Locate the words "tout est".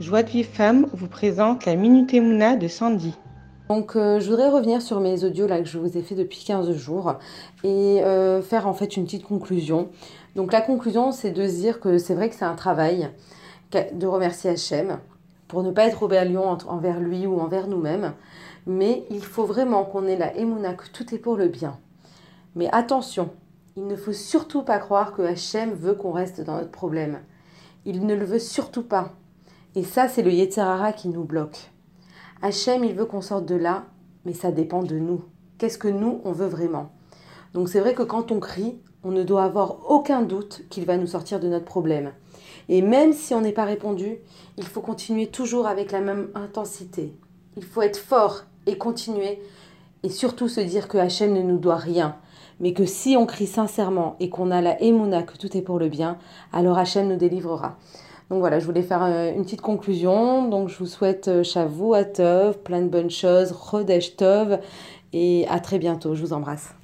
20.92-21.18, 55.36-55.62